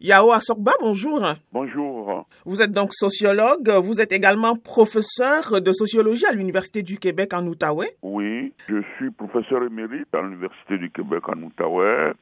Yao 0.00 0.32
Asokba, 0.32 0.72
bonjour. 0.80 1.22
Bonjour. 1.52 2.26
Vous 2.44 2.62
êtes 2.62 2.72
donc 2.72 2.92
sociologue, 2.92 3.70
vous 3.82 4.00
êtes 4.00 4.12
également 4.12 4.56
professeur 4.56 5.60
de 5.60 5.72
sociologie 5.72 6.26
à 6.26 6.32
l'Université 6.32 6.82
du 6.82 6.98
Québec 6.98 7.32
en 7.32 7.46
Outaouais. 7.46 7.96
Oui, 8.02 8.52
je 8.68 8.82
suis 8.96 9.10
professeur 9.10 9.62
émérite 9.62 10.12
à 10.12 10.22
l'Université 10.22 10.78
du 10.78 10.90
Québec 10.90 11.28
en 11.28 11.40
Outaouais. 11.42 12.12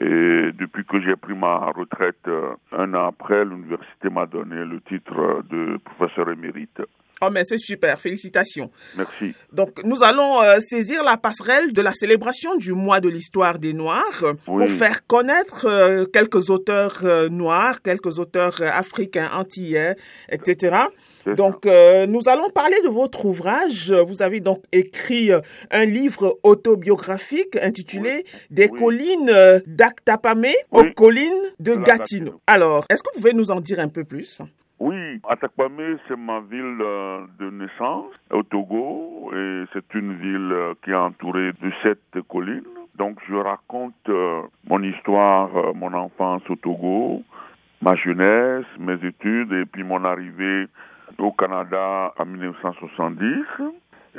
Et 0.00 0.52
depuis 0.52 0.84
que 0.84 1.00
j'ai 1.00 1.16
pris 1.16 1.34
ma 1.34 1.72
retraite, 1.72 2.16
euh, 2.28 2.54
un 2.72 2.94
an 2.94 3.08
après, 3.08 3.44
l'université 3.44 4.10
m'a 4.10 4.26
donné 4.26 4.64
le 4.64 4.80
titre 4.82 5.42
de 5.50 5.78
professeur 5.78 6.30
émérite. 6.30 6.80
Oh, 7.22 7.28
mais 7.32 7.42
c'est 7.44 7.58
super, 7.58 8.00
félicitations. 8.00 8.70
Merci. 8.96 9.34
Donc, 9.52 9.80
nous 9.84 10.02
allons 10.04 10.40
euh, 10.42 10.60
saisir 10.60 11.02
la 11.02 11.16
passerelle 11.16 11.72
de 11.72 11.82
la 11.82 11.92
célébration 11.92 12.56
du 12.56 12.72
mois 12.72 13.00
de 13.00 13.08
l'histoire 13.08 13.58
des 13.58 13.72
Noirs 13.74 14.22
Oui. 14.22 14.36
pour 14.44 14.70
faire 14.70 15.06
connaître 15.06 15.66
euh, 15.66 16.04
quelques 16.06 16.50
auteurs 16.50 17.00
euh, 17.04 17.28
noirs, 17.28 17.82
quelques 17.82 18.18
auteurs 18.18 18.62
africains, 18.62 19.30
antillais, 19.34 19.96
etc. 20.30 20.76
Donc, 21.36 21.66
euh, 21.66 22.06
nous 22.06 22.28
allons 22.28 22.48
parler 22.50 22.80
de 22.82 22.88
votre 22.88 23.24
ouvrage. 23.26 23.92
Vous 23.92 24.22
avez 24.22 24.40
donc 24.40 24.62
écrit 24.72 25.30
un 25.70 25.84
livre 25.84 26.38
autobiographique 26.42 27.56
intitulé 27.60 28.24
Des 28.50 28.68
Oui. 28.70 28.78
collines 28.78 29.60
d'Aktapamé 29.66 30.54
aux 30.70 30.84
collines 30.96 31.32
de. 31.58 31.74
Gatineau. 31.74 32.40
Alors, 32.46 32.84
est-ce 32.88 33.02
que 33.02 33.08
vous 33.14 33.20
pouvez 33.20 33.34
nous 33.34 33.50
en 33.50 33.60
dire 33.60 33.78
un 33.80 33.88
peu 33.88 34.04
plus? 34.04 34.40
Oui, 34.80 35.20
Atakpamé, 35.28 35.96
c'est 36.06 36.16
ma 36.16 36.38
ville 36.38 36.78
euh, 36.80 37.26
de 37.40 37.50
naissance 37.50 38.12
au 38.30 38.44
Togo 38.44 39.32
et 39.34 39.64
c'est 39.72 39.92
une 39.94 40.14
ville 40.14 40.52
euh, 40.52 40.74
qui 40.84 40.92
est 40.92 40.94
entourée 40.94 41.52
de 41.60 41.72
sept 41.82 41.98
collines. 42.28 42.62
Donc 42.96 43.18
je 43.28 43.34
raconte 43.34 43.94
euh, 44.08 44.42
mon 44.68 44.80
histoire, 44.84 45.50
mon 45.74 45.92
enfance 45.94 46.42
au 46.48 46.54
Togo, 46.54 47.24
ma 47.82 47.96
jeunesse, 47.96 48.66
mes 48.78 49.04
études 49.04 49.52
et 49.52 49.64
puis 49.64 49.82
mon 49.82 50.04
arrivée 50.04 50.68
au 51.18 51.32
Canada 51.32 52.14
en 52.16 52.24
1970 52.24 53.44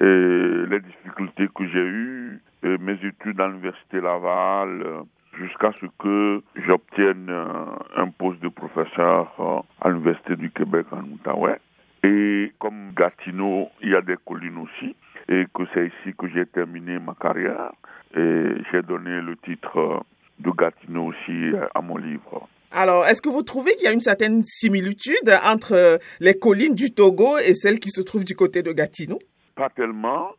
et 0.02 0.70
les 0.70 0.80
difficultés 0.82 1.48
que 1.56 1.68
j'ai 1.68 1.80
eues, 1.86 2.42
mes 2.64 2.94
études 3.06 3.40
à 3.40 3.48
l'université 3.48 4.02
Laval, 4.02 4.82
euh, 4.82 5.02
jusqu'à 5.38 5.72
ce 5.80 5.86
que 5.98 6.42
j'obtienne 6.56 7.28
euh, 7.30 7.66
un 7.96 8.10
poste 8.10 8.42
de 8.42 8.50
professeur 8.50 9.34
euh, 9.40 9.62
à 9.82 9.90
l'Université 9.90 10.36
du 10.36 10.52
Québec 10.52 10.88
en 10.92 11.04
Outaouais. 11.04 11.60
Et 12.04 12.54
comme 12.60 12.92
Gatineau, 12.96 13.70
il 13.82 13.90
y 13.90 13.96
a 13.96 14.02
des 14.02 14.16
collines 14.26 14.58
aussi, 14.58 14.96
et 15.28 15.46
que 15.54 15.64
c'est 15.74 15.88
ici 15.88 16.16
que 16.18 16.28
j'ai 16.30 16.46
terminé 16.46 16.98
ma 17.00 17.14
carrière. 17.14 17.72
Et 18.16 18.48
j'ai 18.72 18.82
donné 18.82 19.22
le 19.22 19.36
titre 19.38 19.78
euh, 19.78 20.00
de 20.40 20.50
Gatineau 20.52 21.08
aussi 21.08 21.54
euh, 21.54 21.68
à 21.76 21.82
mon 21.82 21.98
livre. 21.98 22.48
Alors, 22.72 23.06
est-ce 23.06 23.22
que 23.22 23.30
vous 23.30 23.44
trouvez 23.44 23.74
qu'il 23.74 23.86
y 23.86 23.88
a 23.88 23.92
une 23.92 24.02
certaine 24.02 24.42
similitude 24.44 25.30
entre 25.44 25.74
euh, 25.74 25.98
les 26.20 26.36
collines 26.36 26.76
du 26.76 26.92
Togo 26.92 27.38
et 27.38 27.54
celles 27.54 27.80
qui 27.80 27.90
se 27.90 28.02
trouvent 28.02 28.26
du 28.26 28.36
côté 28.36 28.64
de 28.64 28.72
Gatineau? 28.72 29.20
Pas 29.56 29.70
tellement, 29.70 30.32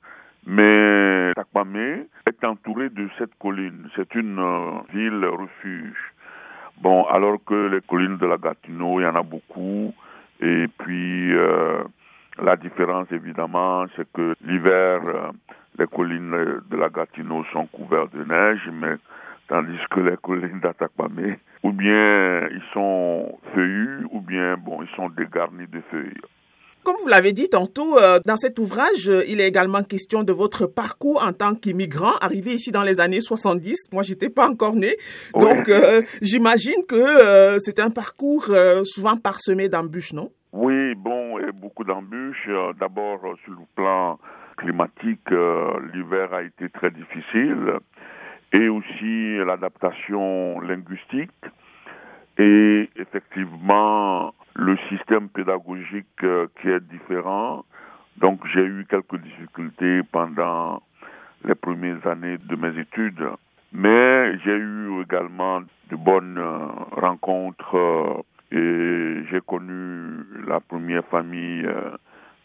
mais 0.47 1.33
entouré 1.37 1.50
de 2.91 3.09
cette 3.19 3.35
colline. 3.39 3.89
C'est 3.97 4.15
une 4.15 4.39
euh, 4.39 4.81
ville 4.93 5.25
refuge. 5.25 6.13
Bon, 6.81 7.05
alors 7.05 7.39
que 7.45 7.69
les 7.69 7.81
collines 7.83 8.17
de 8.17 8.27
la 8.27 8.37
Gatineau, 8.37 9.01
il 9.01 9.05
y 9.05 9.07
en 9.07 9.17
a 9.17 9.23
beaucoup. 9.23 9.95
Et 10.41 10.67
puis, 10.79 11.35
euh, 11.35 11.83
la 12.43 12.57
différence, 12.57 13.11
évidemment, 13.13 13.87
c'est 13.97 14.11
que 14.13 14.35
l'hiver, 14.45 15.01
euh, 15.05 15.31
les 15.79 15.87
collines 15.87 16.61
de 16.71 16.77
la 16.77 16.89
Gatineau 16.89 17.45
sont 17.53 17.67
couvertes 17.67 18.15
de 18.15 18.25
neige, 18.25 18.69
mais 18.73 18.97
tandis 19.49 19.79
que 19.91 20.01
les 20.01 20.17
collines 20.17 20.61
d'Atakpamé, 20.61 21.39
ou 21.63 21.73
bien 21.73 22.49
ils 22.49 22.63
sont 22.73 23.39
feuillus, 23.55 24.07
ou 24.11 24.21
bien, 24.21 24.57
bon, 24.57 24.83
ils 24.83 24.97
sont 24.97 25.09
dégarnis 25.11 25.67
de 25.67 25.81
feuilles. 25.91 26.23
Comme 26.83 26.97
vous 27.03 27.09
l'avez 27.09 27.33
dit 27.33 27.48
tantôt, 27.48 27.98
euh, 27.98 28.20
dans 28.25 28.39
cet 28.39 28.59
ouvrage, 28.59 29.11
euh, 29.11 29.23
il 29.28 29.41
est 29.41 29.48
également 29.48 29.83
question 29.83 30.23
de 30.23 30.33
votre 30.33 30.66
parcours 30.66 31.22
en 31.22 31.32
tant 31.32 31.55
qu'immigrant 31.55 32.16
arrivé 32.22 32.55
ici 32.55 32.72
dans 32.72 32.82
les 32.82 33.00
années 33.00 33.21
70. 33.21 33.91
Moi, 33.93 34.03
j'étais 34.03 34.31
pas 34.31 34.49
encore 34.49 34.77
né. 34.77 34.97
Ouais. 35.34 35.41
Donc, 35.41 35.69
euh, 35.69 36.00
j'imagine 36.22 36.84
que 36.88 36.94
euh, 36.94 37.59
c'est 37.59 37.81
un 37.81 37.91
parcours 37.91 38.47
euh, 38.49 38.82
souvent 38.84 39.16
parsemé 39.16 39.69
d'embûches, 39.69 40.15
non? 40.15 40.31
Oui, 40.53 40.94
bon, 40.94 41.38
et 41.38 41.53
beaucoup 41.53 41.84
d'embûches. 41.84 42.49
D'abord, 42.78 43.21
sur 43.44 43.53
le 43.53 43.66
plan 43.76 44.19
climatique, 44.56 45.31
l'hiver 45.93 46.32
a 46.32 46.43
été 46.43 46.69
très 46.71 46.91
difficile. 46.91 47.78
Et 48.53 48.69
aussi 48.69 49.37
l'adaptation 49.47 50.60
linguistique. 50.60 51.31
Et 52.38 52.88
effectivement, 52.97 54.32
le 54.55 54.77
système 54.88 55.28
pédagogique 55.28 56.25
euh, 56.25 56.47
qui 56.61 56.69
est 56.69 56.81
différent. 56.81 57.65
Donc, 58.19 58.41
j'ai 58.53 58.65
eu 58.65 58.87
quelques 58.88 59.16
difficultés 59.16 60.03
pendant 60.11 60.83
les 61.44 61.55
premières 61.55 62.06
années 62.06 62.38
de 62.38 62.56
mes 62.56 62.78
études. 62.78 63.25
Mais 63.72 64.38
j'ai 64.38 64.56
eu 64.56 65.03
également 65.03 65.61
de 65.61 65.97
bonnes 65.97 66.38
euh, 66.38 66.66
rencontres 67.00 67.77
euh, 67.77 68.22
et 68.53 69.25
j'ai 69.31 69.41
connu 69.47 70.25
la 70.47 70.59
première 70.59 71.05
famille 71.05 71.65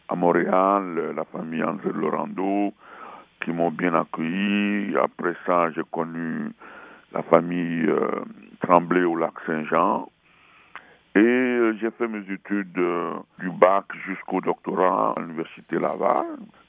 à 0.08 0.16
Montréal, 0.16 1.14
la 1.16 1.24
famille 1.26 1.64
André 1.64 1.90
Lorando, 1.92 2.74
qui 3.44 3.52
m'ont 3.52 3.72
bien 3.72 3.96
accueilli. 3.96 4.96
Après 4.98 5.34
ça, 5.48 5.72
j'ai 5.72 5.82
connu 5.90 6.52
la 7.12 7.24
famille 7.24 7.90
Tremblay 8.62 9.04
au 9.04 9.16
lac 9.16 9.34
Saint-Jean. 9.48 10.08
Et 11.16 11.20
euh, 11.20 11.78
j'ai 11.80 11.92
fait 11.92 12.10
mes 12.10 12.30
études 12.34 12.78
euh, 12.78 13.14
du 13.40 13.50
bac 13.50 13.86
jusqu'au 14.06 14.42
doctorat 14.42 15.14
à 15.16 15.22
l'université 15.22 15.80
Laval. 15.80 16.26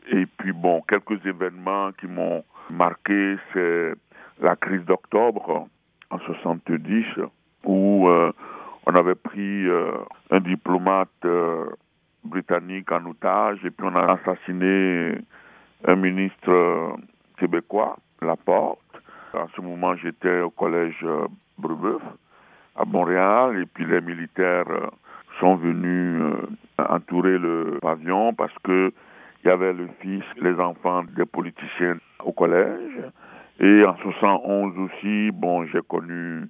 Et 0.09 0.25
puis 0.39 0.53
bon, 0.53 0.83
quelques 0.89 1.25
événements 1.27 1.91
qui 1.93 2.07
m'ont 2.07 2.45
marqué, 2.71 3.37
c'est 3.53 3.95
la 4.41 4.55
crise 4.55 4.85
d'octobre 4.85 5.67
en 6.11 6.19
70, 6.21 7.05
où 7.65 8.09
euh, 8.09 8.31
on 8.87 8.95
avait 8.95 9.17
pris 9.17 9.67
euh, 9.67 9.93
un 10.31 10.39
diplomate 10.39 11.09
euh, 11.25 11.67
britannique 12.23 12.93
en 12.93 13.05
otage 13.07 13.59
et 13.65 13.71
puis 13.71 13.87
on 13.91 13.97
a 13.97 14.13
assassiné 14.13 15.19
un 15.85 15.97
ministre 15.97 16.97
québécois, 17.39 17.97
Laporte. 18.23 18.79
À 19.35 19.47
ce 19.55 19.61
moment, 19.61 19.97
j'étais 19.97 20.41
au 20.41 20.51
collège 20.51 21.05
Brebeuf 21.59 22.03
à 22.77 22.85
Montréal 22.85 23.59
et 23.61 23.67
puis 23.67 23.85
les 23.87 24.01
militaires 24.01 24.69
euh, 24.69 24.87
sont 25.41 25.57
venus 25.57 26.21
euh, 26.23 26.85
entourer 26.89 27.39
le 27.39 27.79
pavillon 27.81 28.35
parce 28.35 28.55
que 28.63 28.93
il 29.45 29.49
y 29.49 29.51
avait 29.51 29.73
le 29.73 29.89
fils, 30.01 30.25
les 30.41 30.55
enfants 30.59 31.05
des 31.17 31.25
politiciens 31.25 31.99
au 32.25 32.33
collège. 32.33 32.99
Et 33.61 33.85
en 33.85 33.97
71 33.97 34.77
aussi, 34.79 35.31
bon, 35.33 35.65
j'ai 35.67 35.83
connu 35.83 36.49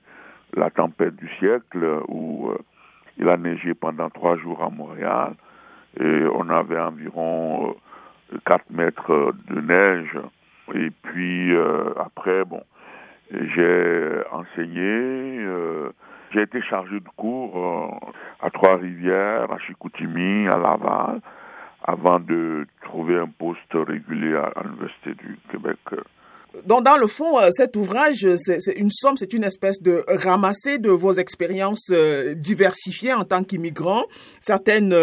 la 0.55 0.71
tempête 0.71 1.15
du 1.17 1.29
siècle 1.39 2.01
où 2.09 2.51
euh, 2.51 2.59
il 3.19 3.29
a 3.29 3.37
neigé 3.37 3.75
pendant 3.75 4.09
trois 4.11 4.37
jours 4.39 4.63
à 4.63 4.71
Montréal 4.71 5.35
et 6.01 6.25
on 6.33 6.49
avait 6.49 6.79
environ 6.79 7.77
euh, 8.33 8.39
4 8.47 8.71
mètres 8.71 9.35
de 9.51 9.61
neige. 9.61 10.19
Et 10.75 10.91
puis 11.03 11.55
après, 11.97 12.45
bon, 12.45 12.63
j'ai 13.31 14.21
enseigné, 14.33 15.47
j'ai 16.37 16.43
été 16.43 16.61
chargé 16.69 17.01
de 17.01 17.09
cours 17.17 17.57
euh, 17.57 18.47
à 18.47 18.51
Trois-Rivières, 18.51 19.51
à 19.51 19.59
Chicoutimi, 19.59 20.47
à 20.49 20.59
Laval, 20.59 21.21
avant 21.83 22.21
de 22.21 22.67
trouver 22.83 23.17
un 23.17 23.29
poste 23.29 23.73
régulier 23.73 24.35
à, 24.35 24.53
l'Université 24.63 25.15
du 25.15 25.39
Québec. 25.51 25.79
Donc, 26.67 26.85
dans 26.85 26.97
le 26.99 27.07
fond, 27.07 27.39
euh, 27.39 27.49
cet 27.51 27.77
ouvrage, 27.77 28.27
c'est 28.37 28.77
une 28.77 28.91
somme, 28.91 29.17
c'est 29.17 29.33
une 29.33 29.45
espèce 29.45 29.81
de 29.81 30.05
ramassé 30.09 30.79
de 30.79 30.91
vos 30.91 31.13
expériences 31.15 31.89
euh, 31.91 32.35
diversifiées 32.35 33.15
en 33.15 33.25
tant 33.25 33.43
qu'immigrant, 33.43 34.05
certaines 34.41 34.95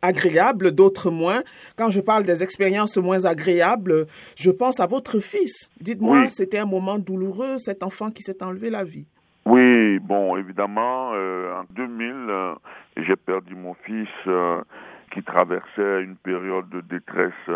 agréables, 0.00 0.72
d'autres 0.72 1.10
moins. 1.10 1.42
Quand 1.76 1.90
je 1.90 2.00
parle 2.00 2.24
des 2.24 2.42
expériences 2.42 2.96
moins 2.96 3.24
agréables, 3.26 4.06
je 4.36 4.50
pense 4.50 4.80
à 4.80 4.86
votre 4.86 5.20
fils. 5.20 5.70
Dites-moi, 5.80 6.22
Oui. 6.22 6.30
c'était 6.30 6.58
un 6.58 6.66
moment 6.66 6.98
douloureux, 6.98 7.58
cet 7.58 7.82
enfant 7.82 8.10
qui 8.10 8.22
s'est 8.22 8.42
enlevé 8.42 8.70
la 8.70 8.84
vie. 8.84 9.06
Oui, 9.50 9.98
bon, 9.98 10.36
évidemment, 10.36 11.10
euh, 11.12 11.58
en 11.58 11.64
2000, 11.70 12.06
euh, 12.06 12.54
j'ai 12.98 13.16
perdu 13.16 13.56
mon 13.56 13.74
fils 13.82 14.06
euh, 14.28 14.62
qui 15.10 15.24
traversait 15.24 16.04
une 16.04 16.14
période 16.14 16.68
de 16.68 16.80
détresse 16.82 17.50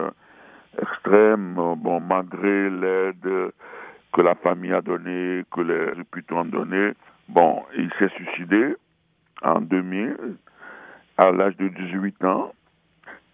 extrême. 0.82 1.54
Bon, 1.54 2.00
malgré 2.00 2.68
l'aide 2.68 3.52
que 4.12 4.20
la 4.22 4.34
famille 4.34 4.72
a 4.72 4.80
donnée, 4.80 5.44
que 5.52 5.60
les 5.60 6.00
hôpitaux 6.00 6.38
ont 6.38 6.44
donnée, 6.46 6.94
bon, 7.28 7.62
il 7.76 7.88
s'est 8.00 8.10
suicidé 8.16 8.74
en 9.42 9.60
2000 9.60 10.16
à 11.18 11.30
l'âge 11.30 11.56
de 11.58 11.68
18 11.68 12.24
ans. 12.24 12.52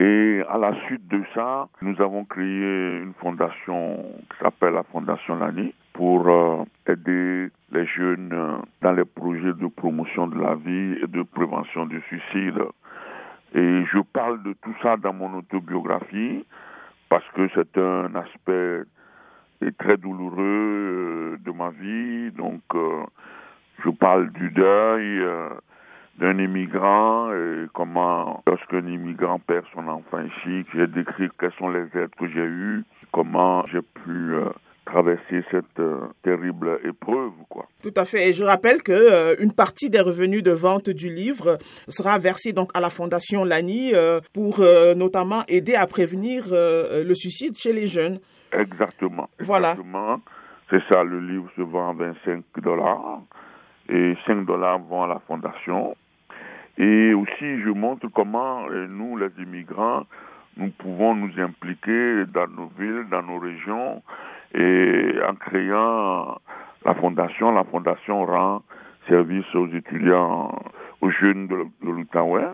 Et 0.01 0.43
à 0.49 0.57
la 0.57 0.75
suite 0.87 1.07
de 1.09 1.23
ça, 1.35 1.69
nous 1.83 2.01
avons 2.01 2.25
créé 2.25 3.01
une 3.03 3.13
fondation 3.21 4.03
qui 4.31 4.39
s'appelle 4.43 4.73
la 4.73 4.83
Fondation 4.85 5.37
Lani 5.37 5.75
pour 5.93 6.67
aider 6.87 7.51
les 7.71 7.87
jeunes 7.87 8.63
dans 8.81 8.93
les 8.93 9.05
projets 9.05 9.53
de 9.53 9.67
promotion 9.67 10.27
de 10.27 10.41
la 10.41 10.55
vie 10.55 10.97
et 11.03 11.07
de 11.07 11.23
prévention 11.23 11.85
du 11.85 12.01
suicide. 12.09 12.63
Et 13.55 13.85
je 13.93 13.99
parle 14.15 14.43
de 14.43 14.55
tout 14.63 14.75
ça 14.83 14.97
dans 14.97 15.13
mon 15.13 15.35
autobiographie 15.35 16.47
parce 17.11 17.29
que 17.35 17.51
c'est 17.55 17.77
un 17.77 18.15
aspect 18.15 18.81
très 19.79 19.99
douloureux 19.99 21.37
de 21.45 21.53
ma 21.53 21.69
vie. 21.71 22.31
Donc, 22.31 22.63
je 23.85 23.91
parle 23.91 24.31
du 24.31 24.51
deuil 24.51 25.23
d'un 26.19 26.39
immigrant 26.39 27.33
et 27.33 27.67
comment, 27.73 28.43
lorsqu'un 28.47 28.87
immigrant 28.87 29.39
perd 29.39 29.65
son 29.75 29.89
enfant 29.89 30.21
ici, 30.21 30.67
j'ai 30.75 30.87
décrit 30.87 31.29
quelles 31.39 31.53
sont 31.59 31.71
les 31.71 31.87
aides 31.95 32.15
que 32.19 32.29
j'ai 32.29 32.41
eues, 32.41 32.85
comment 33.13 33.65
j'ai 33.73 33.81
pu 33.81 34.35
euh, 34.35 34.51
traverser 34.85 35.45
cette 35.51 35.79
euh, 35.79 36.01
terrible 36.23 36.79
épreuve 36.85 37.33
quoi. 37.49 37.67
Tout 37.83 37.95
à 37.97 38.05
fait 38.05 38.29
et 38.29 38.33
je 38.33 38.45
rappelle 38.45 38.83
que 38.83 38.93
euh, 38.93 39.35
une 39.39 39.53
partie 39.53 39.89
des 39.89 40.01
revenus 40.01 40.43
de 40.43 40.51
vente 40.51 40.91
du 40.91 41.09
livre 41.09 41.59
sera 41.89 42.19
versée 42.19 42.53
donc 42.53 42.71
à 42.75 42.81
la 42.81 42.91
fondation 42.91 43.45
Lani 43.45 43.93
pour 44.35 44.63
notamment 44.97 45.43
aider 45.49 45.75
à 45.75 45.87
prévenir 45.87 46.45
le 46.51 47.15
suicide 47.15 47.57
chez 47.57 47.73
les 47.73 47.87
jeunes. 47.87 48.21
Exactement. 48.53 49.29
Voilà. 49.39 49.77
C'est 50.71 50.83
ça 50.93 51.03
le 51.03 51.21
livre 51.21 51.51
se 51.57 51.63
vend 51.63 51.91
à 51.91 51.95
25 51.95 52.45
dollars 52.63 53.23
et 53.91 54.17
5 54.27 54.47
dollars 54.47 54.79
vont 54.79 55.03
à 55.03 55.07
la 55.09 55.19
fondation. 55.27 55.97
Et 56.79 57.13
aussi, 57.13 57.61
je 57.61 57.71
montre 57.71 58.07
comment 58.09 58.67
euh, 58.71 58.87
nous, 58.89 59.17
les 59.19 59.31
immigrants, 59.43 60.05
nous 60.57 60.71
pouvons 60.71 61.15
nous 61.15 61.33
impliquer 61.41 62.25
dans 62.27 62.47
nos 62.49 62.71
villes, 62.79 63.07
dans 63.11 63.23
nos 63.23 63.39
régions, 63.39 64.03
et 64.55 65.15
en 65.29 65.35
créant 65.35 66.39
la 66.85 66.95
fondation, 66.95 67.53
la 67.53 67.65
fondation 67.65 68.25
rend 68.25 68.63
service 69.09 69.55
aux 69.55 69.69
étudiants, 69.69 70.59
aux 71.01 71.11
jeunes 71.11 71.49
de, 71.49 71.67
l'Outaouais. 71.83 72.49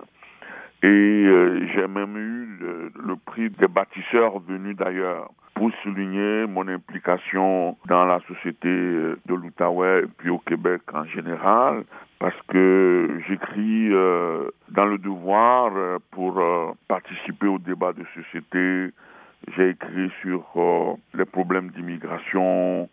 Et 0.82 0.86
euh, 0.86 1.66
j'ai 1.74 1.86
même 1.86 2.16
eu 2.16 2.58
le, 2.94 3.16
prix 3.24 3.50
des 3.50 3.68
bâtisseurs 3.68 4.38
venus 4.40 4.76
d'ailleurs 4.76 5.30
pour 5.56 5.70
souligner 5.82 6.46
mon 6.46 6.68
implication 6.68 7.78
dans 7.88 8.04
la 8.04 8.20
société 8.28 8.68
de 8.68 9.34
l'Outaouais 9.34 10.02
et 10.04 10.06
puis 10.18 10.28
au 10.28 10.38
Québec 10.38 10.82
en 10.92 11.04
général, 11.06 11.84
parce 12.18 12.36
que 12.48 13.08
j'écris 13.26 13.90
euh, 13.90 14.50
dans 14.68 14.84
le 14.84 14.98
devoir 14.98 15.72
euh, 15.74 15.98
pour 16.10 16.38
euh, 16.38 16.72
participer 16.88 17.46
au 17.46 17.58
débat 17.58 17.94
de 17.94 18.04
société. 18.14 18.92
J'ai 19.56 19.70
écrit 19.70 20.10
sur 20.20 20.44
les 21.14 21.24
problèmes 21.24 21.70
d'immigration, 21.70 22.88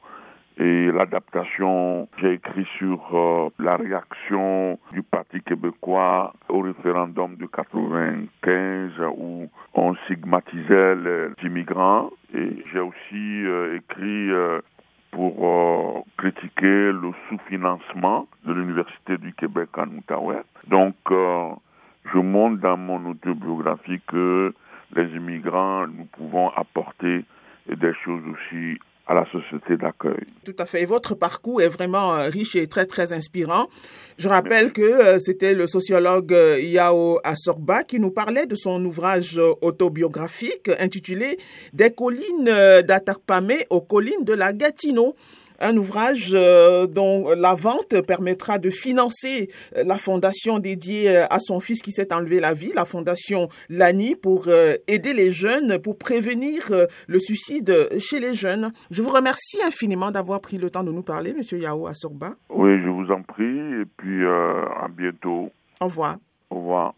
et 0.57 0.91
l'adaptation. 0.91 2.07
J'ai 2.19 2.33
écrit 2.33 2.65
sur 2.77 2.99
euh, 3.13 3.49
la 3.59 3.75
réaction 3.75 4.77
du 4.91 5.01
Parti 5.03 5.41
québécois 5.41 6.33
au 6.49 6.61
référendum 6.61 7.35
de 7.35 7.45
95 7.45 8.91
où 9.17 9.47
on 9.73 9.95
stigmatisait 10.05 10.95
les 10.95 11.27
immigrants. 11.43 12.09
Et 12.33 12.63
j'ai 12.71 12.79
aussi 12.79 13.45
euh, 13.45 13.77
écrit 13.77 14.31
euh, 14.31 14.59
pour 15.11 16.05
critiquer 16.17 16.91
le 16.91 17.11
sous-financement 17.29 18.27
de 18.45 18.53
l'Université 18.53 19.17
du 19.19 19.31
Québec 19.33 19.69
en 19.77 19.85
Outaouais. 19.89 20.41
Donc, 20.69 20.95
je 21.11 22.17
montre 22.17 22.59
dans 22.61 22.77
mon 22.77 23.11
autobiographie 23.11 24.01
que 24.07 24.55
les 24.95 25.05
immigrants, 25.15 25.85
nous 25.85 26.05
pouvons 26.05 26.49
apporter 26.49 27.25
des 27.67 27.93
choses 28.03 28.23
aussi 28.27 28.79
à 29.05 29.13
la 29.13 29.25
société 29.31 29.75
d'accueil. 29.75 30.23
Tout 30.45 30.55
à 30.57 30.65
fait. 30.65 30.85
votre 30.85 31.13
parcours 31.15 31.61
est 31.61 31.67
vraiment 31.67 32.13
euh, 32.13 32.29
riche 32.29 32.55
et 32.55 32.67
très, 32.67 32.85
très 32.85 33.11
inspirant. 33.11 33.67
Je 34.17 34.29
rappelle 34.29 34.71
que 34.71 34.81
euh, 34.81 35.17
c'était 35.19 35.53
le 35.53 35.67
sociologue 35.67 36.33
euh, 36.33 36.59
Yao 36.61 37.19
Assorba 37.23 37.83
qui 37.83 37.99
nous 37.99 38.11
parlait 38.11 38.45
de 38.45 38.55
son 38.55 38.83
ouvrage 38.85 39.39
autobiographique 39.61 40.69
intitulé 40.79 41.37
Des 41.73 41.91
collines 41.91 42.45
d'Atarpamé 42.85 43.65
aux 43.69 43.81
collines 43.81 44.23
de 44.23 44.33
la 44.33 44.53
Gatineau 44.53 45.15
un 45.63 45.77
ouvrage 45.77 46.31
euh, 46.33 46.87
dont 46.87 47.29
la 47.35 47.53
vente 47.53 48.01
permettra 48.01 48.59
de 48.59 48.69
financer 48.69 49.49
euh, 49.77 49.83
la 49.85 49.97
fondation 49.97 50.59
dédiée 50.59 51.17
euh, 51.17 51.25
à 51.29 51.39
son 51.39 51.59
fils 51.59 51.81
qui 51.81 51.91
s'est 51.91 52.13
enlevé 52.13 52.39
la 52.39 52.53
vie, 52.53 52.71
la 52.75 52.85
fondation 52.85 53.49
Lani, 53.69 54.15
pour 54.15 54.47
aider 54.87 55.13
les 55.13 55.29
jeunes, 55.31 55.79
pour 55.79 55.97
prévenir 55.97 56.71
le 57.07 57.19
suicide 57.19 57.89
chez 57.99 58.19
les 58.19 58.33
jeunes. 58.33 58.73
Je 58.91 59.01
vous 59.01 59.09
remercie 59.09 59.61
infiniment 59.65 60.11
d'avoir 60.11 60.41
pris 60.41 60.57
le 60.57 60.69
temps 60.69 60.83
de 60.83 60.91
nous 60.91 61.03
parler, 61.03 61.33
Monsieur 61.33 61.59
Yao 61.59 61.87
Assorba. 61.87 62.35
Oui, 62.49 62.71
je 62.83 62.89
vous 62.89 63.11
en 63.11 63.21
prie, 63.21 63.43
et 63.43 63.85
puis 63.97 64.25
à 64.25 64.87
bientôt. 64.89 65.51
Au 65.79 65.85
revoir. 65.85 66.17
Au 66.49 66.55
revoir. 66.55 66.93